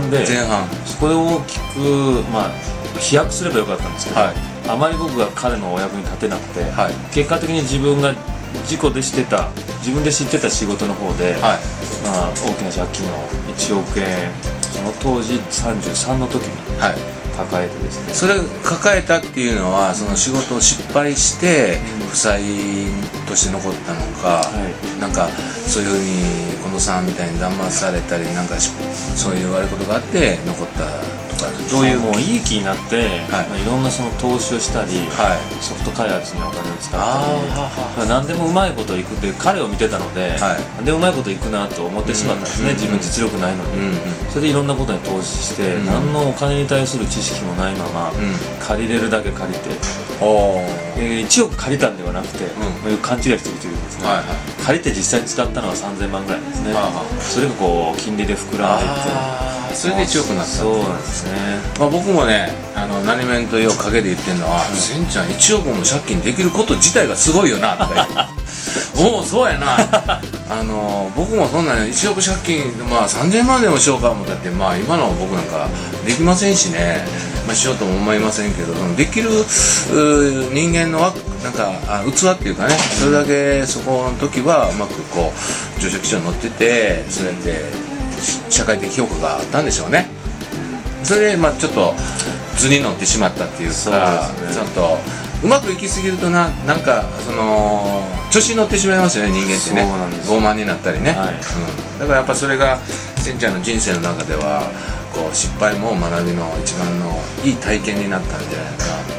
[0.00, 0.68] 半で前半。
[0.84, 1.78] そこで大きく
[2.32, 2.50] まあ
[2.98, 4.34] 飛躍すればよかったんですけど、はい。
[4.68, 6.94] あまり僕が彼のお役に立てなくて、はい。
[7.14, 8.14] 結果的に自分が
[8.66, 11.86] 事故でしてた自分で知ってた仕事の方で、はい。
[12.06, 14.30] まあ、大きな借金を1億円
[14.62, 18.14] その当時33の時にはい抱えてですね。
[18.14, 18.34] それ
[18.64, 22.06] 抱えたっていうのはその仕事を失敗してうん。
[22.06, 22.40] 負債
[23.28, 25.28] として残ったのか、はなんか
[25.66, 28.70] そういうふうに近藤さんみたいに騙されたりなんかし
[29.14, 31.25] そういう悪いことがあって残った
[31.70, 33.46] どういうもういい気になって、はい。
[33.46, 35.62] いまあ、いろんなその投資をしたり、はい。
[35.62, 37.00] ソフト開発にお金を使っ
[37.96, 40.60] たり何でもうまいこといくって彼を見てたので、はい。
[40.76, 43.96] 何でもうまいこといくなと思ってしまったんですね、うん自分実力ないのに、うんうん
[44.30, 48.16] それでいろんなことに投資して、うん何のお金に対する知識もないまま、うん。
[48.60, 49.70] 借りれるだけ借りて、
[50.20, 52.48] えー1億借りたんではなくて、ん。
[52.58, 54.26] まあよく勘違いしてる人いるんですね、はいはい。
[54.64, 56.74] 借りて実際に使ったのは3000万ぐらいですね、
[57.20, 60.50] それがこう金利で膨らんでいってそれで1億になった。
[60.50, 61.32] そうなんですね。
[61.78, 68.36] まあ、僕もねあの何面とよう陰で言ってるのは「せ、んちゃん1億も借金できること自体がすごいよな」とか言って。
[68.98, 69.76] おおそうやな。
[70.48, 75.68] あの僕もそんな1億借金まあ3000万でもしようか思ったってまあ今の僕なんか
[76.06, 77.04] できませんしね、
[77.46, 79.28] まあ、しようとも思いませんけどできる
[80.52, 85.32] 人間のわなんかあ器っていうかねそれだけそこの時はうまくこ
[85.76, 87.95] う上昇基調に乗っててそうやって
[88.50, 90.06] 社会的評価があったんでしょうね。
[91.02, 91.94] それでまあちょっと
[92.56, 93.96] 図に乗ってしまったっていうかですね。
[94.52, 94.98] ちょっと
[95.44, 99.82] うまくいきすぎるとななんかその調子に乗ってしまいますよね人間ってね。
[100.24, 101.34] 傲慢になったりね、はい。
[101.34, 102.78] うん、だからやっぱそれが
[103.18, 104.62] せんちゃんの人生の中では
[105.14, 107.12] こう失敗も学びの一番の
[107.44, 109.12] いい体験になったんじゃないかなって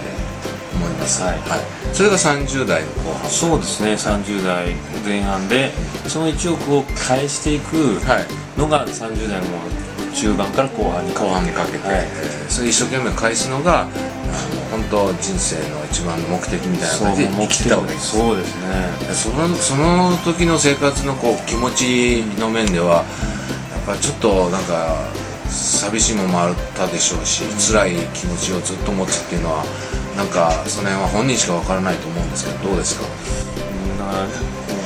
[0.76, 1.22] 思います。
[1.24, 5.72] はいそれが30代の後半そうですね30代前半で
[6.08, 8.60] その1億を返していくはい。
[8.60, 9.48] のが30代の
[10.14, 11.28] 中盤から後半にかけて。
[11.28, 12.08] 後半にかけて、はい。
[12.50, 13.92] それ一生懸命返すのがあの
[14.72, 18.18] 本当人生の一番の目的みたいな感じで生きてたわけです。
[18.18, 19.14] そうですね。
[19.14, 23.06] そのその時の生活のこう気持ちの面では
[23.72, 25.08] やっぱちょっとなんか
[25.50, 29.64] 寂しいものもあったでしょうし、辛い気持ちをずっと持つっていうのは
[30.18, 33.06] なんかその辺は本人しかわからないと思うんですけどどうですか？
[33.06, 33.10] だ
[34.06, 34.28] か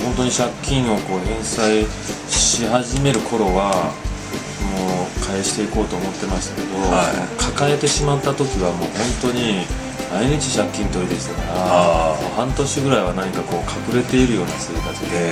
[0.03, 1.85] 本当に借金をこう返済
[2.29, 3.93] し始める頃は
[4.75, 7.07] もう返していこうと思ってましたけど、は
[7.39, 7.41] い。
[7.41, 8.89] 抱えてしまった時はもう
[9.21, 9.65] 本当に
[10.11, 15.31] 毎日借金取りでしたから半年ぐらいは何かこう隠れているような生活で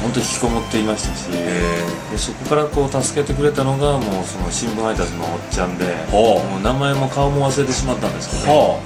[0.00, 8.80] 本当に引きこもっていましたし、えでそこからこう助けてくれたのがもうその新聞配達のおっちゃんでもう名前も顔も忘れてしまったんですけど、は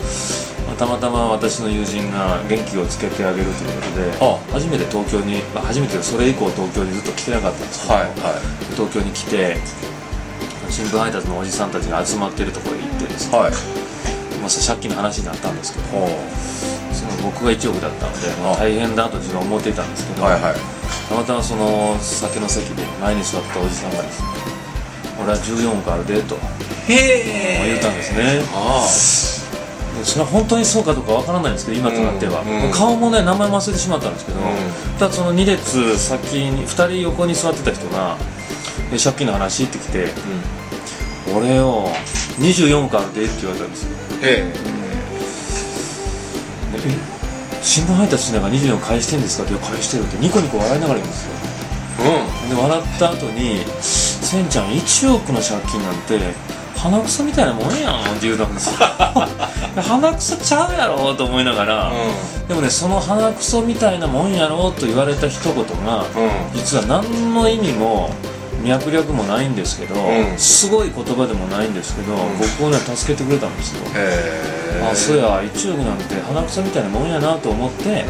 [0.67, 8.41] まあたまたま私の友人が元気をつけてあげるということで、は初めて東京に、まあ、初めてそれ以降東京にずっと来てなかったんですけど、はいは
[8.75, 9.57] 東京に来て
[10.71, 13.53] 新聞配達のおじさんたちが集まってるところに行ってですね、いはい。
[14.41, 16.09] まあ、借金の話になったんですけどほ
[16.93, 18.57] その僕が1億だったので、まああ。
[18.59, 24.29] 大変だと自分は思っていたんですけど、うはいはいたまたまその酒の席で前に座ったおじさんがですね
[25.23, 26.39] 「俺は14億あるで」と
[26.89, 28.43] へ言ったんですね。
[28.55, 28.87] あ
[30.03, 32.73] それは本当にそうかどうかわからないんですけど今となっては、うんうん。
[32.73, 34.43] 顔もね名前も忘れてしまったんですけど、ん。
[34.99, 38.17] ただその2列先に2人横に座ってた人が
[38.91, 40.13] で借金の話ってきて
[41.27, 41.89] あうん「俺よ
[42.41, 43.89] 24億あるで」って言われたんですよ。
[44.23, 44.53] え
[46.73, 47.14] でえ
[47.65, 49.45] 新聞配達しながら24億返してんですか？
[49.45, 51.33] っていや返してるってニコニコ笑いながら言うんですよ。
[52.01, 56.19] えで笑った後に「せんちゃん1億の借金なんて
[56.77, 58.75] 鼻くそみたいなもんやん」って言うたんですよ
[59.81, 62.49] 鼻くそちゃうやろと思いながら、うん。
[62.49, 65.55] でもねその鼻くそみたいなもんやろと言われた一言
[65.87, 66.07] がうん。
[66.53, 68.11] 実は何の意味も
[68.63, 70.39] 脈略もないんですけど、うん。
[70.39, 72.17] すごい言葉でもないんですけど、ん。
[72.39, 78.05] 僕をね助けてくれたんですよ、へえあそうや1億なんて鼻くそみたいなもんやなと思って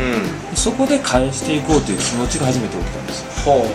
[0.52, 0.56] う、ん。
[0.56, 3.48] そこで返していこうという気持ちが初めて起きたんです。
[3.48, 3.66] よほ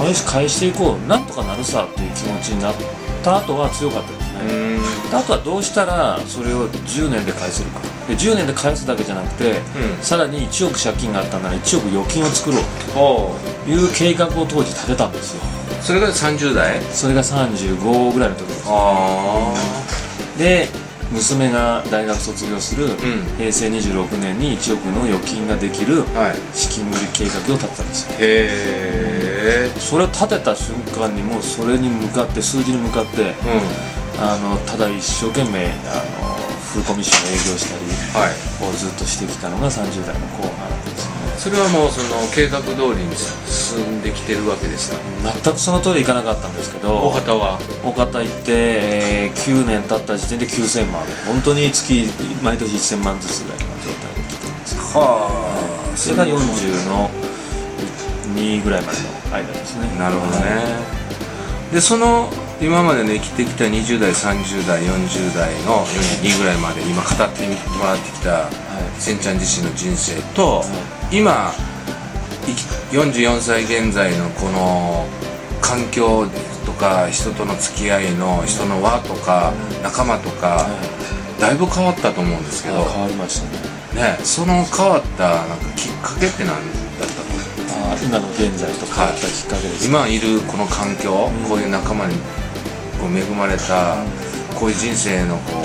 [0.00, 1.08] あよし返していこう。
[1.08, 2.74] なんとかなるさっていう気持ちになっ
[3.22, 4.80] た後は強かったですうね、
[5.12, 7.80] あとはどうしたらそれを10年で返せるか。
[8.08, 9.60] で10年で返すだけじゃなくて、
[10.00, 12.62] さらに1億借金があったなら1億預金を作ろう。
[12.92, 15.42] ほという計画を当時立てたんですよ。
[15.80, 15.84] う。
[15.84, 16.80] それが30代？
[16.90, 18.64] それが35ぐらいの時です。
[18.66, 19.54] あ
[20.36, 20.68] で
[21.12, 22.96] 娘が大学卒業するん。
[23.38, 26.02] 平成26年に1億の預金ができる
[26.54, 28.12] 資金繰り計画を立てたんですよ。
[28.18, 33.32] へえそれを立てた瞬間にもうそれに向かって数字に向かってうん。
[34.20, 36.34] あのただ一生懸命あの
[36.72, 37.76] フルコミッション営業した
[38.20, 38.68] りはい。
[38.68, 40.68] をずっとしてきたのが30代の後半
[41.42, 44.98] それはもうその計画通りに進んできてるわけですか？
[45.42, 47.58] 全くその通りいかなかったんですけど大方は？
[47.82, 48.52] 大方行って、
[49.26, 51.02] えー9年経った時点で9000万。
[51.26, 52.06] 本当に月
[52.42, 56.38] 毎年1000万ずつぐらいの状態で来てるんですはそれが40
[56.86, 57.10] の
[58.38, 59.98] 2ぐらいまでの間ですね。
[59.98, 60.62] なるほどね。
[61.72, 62.30] でその
[62.62, 65.84] 今までね生きてきた20代30代40代の
[66.22, 67.42] 2ぐらいまで今語って
[67.76, 68.48] もらってきた
[69.00, 70.62] せんちゃん自身の人生と、
[71.10, 71.50] 今
[72.46, 72.62] 生き
[72.96, 75.06] 44歳現在のこの
[75.60, 76.28] 環境
[76.64, 80.68] とか人との付き合いの人の輪とか仲間とか
[81.40, 83.50] だいぶ変わったと思うんですけど、あ変わりました
[83.98, 84.16] ね。
[84.16, 87.42] ね、その変わったなんかきっかけって何だったと思う
[87.92, 91.48] あ今の現在と変わったきっかけです、今いるこの環境、うん。
[91.48, 92.14] こういう仲間に
[93.02, 93.96] こう恵まれた、
[94.54, 95.58] こういう人生のこ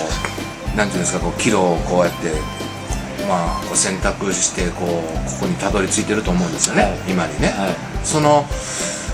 [0.73, 2.33] うなんていうんですかこう岐路をこうやって
[3.29, 4.87] まあこう選択してこう
[5.29, 7.11] ここにたどり着いてると思うんですよね、はい。
[7.11, 7.75] 今にね、はい。
[8.03, 8.45] その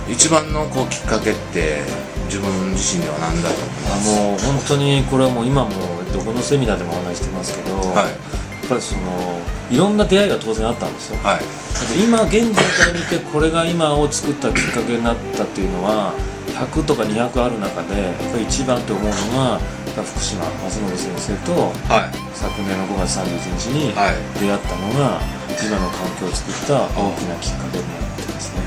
[0.07, 1.81] 一番のこうきっかけって
[2.25, 4.19] 自分自身では何だと思いあます？
[4.19, 5.71] もう本当にこれはもう今も
[6.13, 8.07] どこのセミナーでもお話してますけど、はい。
[8.07, 9.01] やっぱりその
[9.71, 11.19] いろんな出会いが当然あったんですよ。
[11.23, 11.41] はい。
[12.01, 16.13] 今現在から見てこれが今を作ったきっかけになったっていうのは
[16.53, 19.59] 100とか200ある中でやっぱり一番と思うのが
[19.93, 22.17] 福島松信先生とはい。
[22.33, 23.27] 昨年の5月31
[23.57, 24.15] 日にはい。
[24.39, 25.21] 出会ったのが
[25.61, 28.61] 今の環境を作った大きなきっかけになってますね。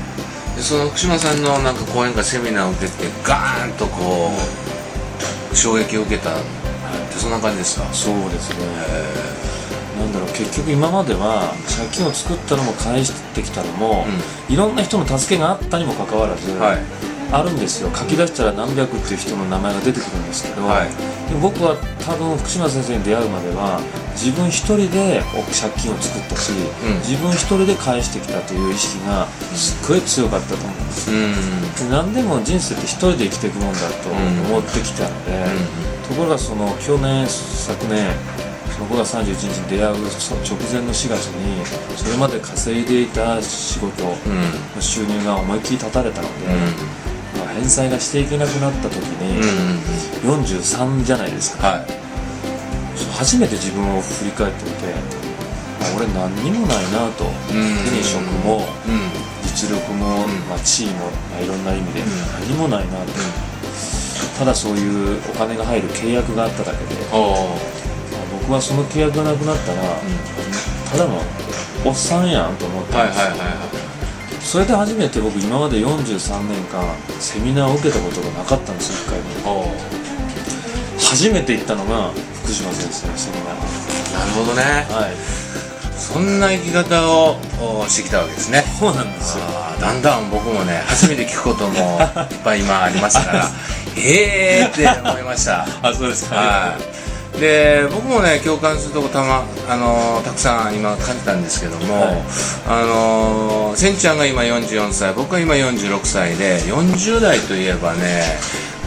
[0.55, 4.31] でその福島さんのなんか講演会セミナーを受けてガーンとこ
[5.51, 6.33] う衝撃を受けたっ
[7.11, 7.85] てそんな感じですか？
[7.93, 8.65] そうですね。
[9.99, 14.05] なんだろう結局今までは借金を作ったのも返してきたのも、
[14.47, 16.77] いろんな人の助けがあったにもかかわらず、はい
[17.31, 17.91] あるんですよ。
[17.93, 20.89] 書き出したら何百っていう人の名前が出てくるんですけど、はい。
[21.27, 21.75] でも僕は
[22.05, 23.81] 多分福島先生に出会うまでは
[24.15, 25.21] 自分一人で
[25.51, 27.03] 借金を作ったし、ん。
[27.03, 31.11] 自分一人で返してきたという意識がすっごい強かったと思うんです。
[31.11, 31.89] うん。
[31.89, 34.09] で何でも人生って一人で生きていくもんだと
[34.47, 35.45] 思ってきたので、
[36.07, 38.07] ところがその去年昨年
[38.71, 41.65] その5月31日に出会うそ直前の4月に
[41.97, 44.81] それまで稼いでいた仕事のうん。
[44.81, 46.45] 収入が思いっきり断たれたので、
[47.35, 51.85] まあ、返済がしていけなくなった時に、うん43じゃないですか、はい。
[53.17, 59.27] 初めて自分を振り返ってみてあ俺何にもないなと、手に職もうん。
[59.43, 60.29] 実力も、ん。
[60.49, 62.05] まあ、地位も、まあ、いろんな意味でん。
[62.49, 63.13] 何もないなと、
[64.37, 67.21] ただそういうお金が入る契約があっただけで、まあ
[68.41, 69.81] 僕はその契約がなくなったら、
[70.91, 71.21] ただの
[71.85, 73.76] おっさんやんと思って、はいはいはいは
[74.47, 76.81] それで初めて僕今まで43年間
[77.19, 79.73] セミナーを受けたことがなかったんですよ1回も。
[80.97, 82.11] 初めて行ったのが
[82.43, 84.63] 福島先生のセミナなるほどね。
[84.87, 85.15] ーはい。
[85.99, 87.35] そんな生き方を
[87.81, 88.63] おしてきたわけですね。
[88.79, 89.43] そうなんですよ。
[89.81, 91.99] だんだん僕もね初めて聞くことも
[92.31, 93.51] いっぱい今ありますから。
[93.99, 95.67] ええって思いました。
[95.81, 97.06] あそうですはい、
[97.39, 102.17] で僕もね共感するとこたまあのたくさん今感じたんですけども、はい。
[102.67, 108.23] あのせんちゃんが今44歳僕は今46歳で40代といえばね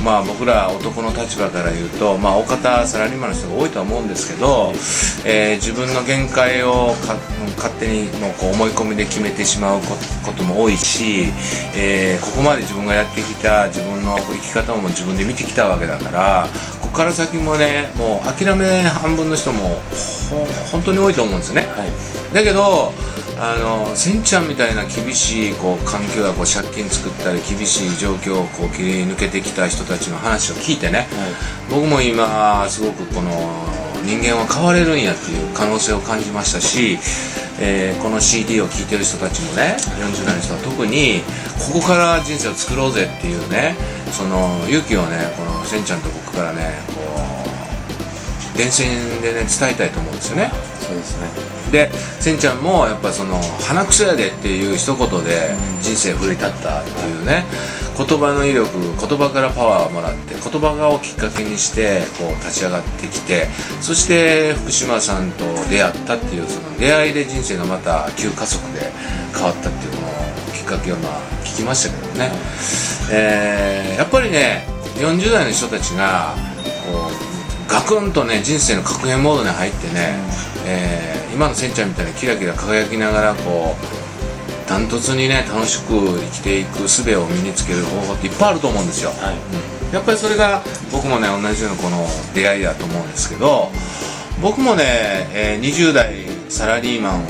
[0.05, 4.73] まあ僕ら男の立場から言うとまあ大方サラリーマンの人が多いとは思うんですけど、
[5.25, 7.14] えー自分の限界をか
[7.56, 11.26] 勝手にもうこう思い込みで決めてしまうこことも多いし、
[11.76, 16.49] えーここまで自分がやってきた自分の生き方も自分で見てきたわけだから
[16.81, 19.80] ここから先もねもう諦め半分の人も
[20.30, 21.66] ほ本当に多いと思うんですね。
[21.76, 21.90] はい
[22.35, 22.92] だけど
[23.42, 31.09] あのせんちゃんみたいな厳しいこう環境やこう借金作ったり厳しい状況をこう切り抜けてきた人たちの話を聞いてね。
[31.70, 33.30] 僕も今すごくこの
[34.04, 36.99] 人間は変われるんやっていう可能性を感じましたし、
[37.59, 41.20] えーこの CD を聴いてる人たちもね40代の人は特に
[41.73, 43.75] ここから人生を作ろうぜっていうね
[44.11, 47.10] その勇気をねこのせんちゃんと僕からねこう
[48.61, 50.50] 電線でね伝えたいと思うんですよね。
[50.81, 51.29] そうですね。
[51.73, 51.90] で
[52.21, 57.45] せんちゃんもやっぱその「鼻くそやで」っていう一言で人生奮い立ったっていうね
[57.97, 63.47] 言葉の威力言葉からパワーをもらって言葉をきっかけにしてこう立ち上がってきて
[63.81, 68.90] そして福島さんと出会ったっていうその出会いで人生がまた急加速で
[69.33, 72.33] 変わったっていうこのきっかけをまあ聞きましたけどね、
[73.12, 76.35] えーやっぱりね40代の人たちが
[76.90, 77.29] こう
[77.70, 80.14] ガクンとね人生の確変モードに入ってね、
[80.66, 89.94] えー今のせんちゃんみたいにキラキラ輝きながらこうダントツにね楽しく生きていく術を身につける方法っていっぱいあると思うんですよ、はい。
[89.94, 90.60] やっぱりそれが
[90.90, 93.70] 僕もね同じようなこの出会いだと思うんですけど
[94.42, 94.84] 僕もね、
[95.32, 97.26] えー20代サラリーマンを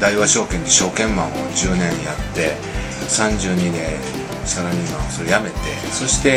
[0.00, 2.56] 大和証券で証券マンを10年やって
[3.08, 3.98] 32で
[4.46, 5.56] サラリーマンをそれ辞めて
[5.92, 6.32] そして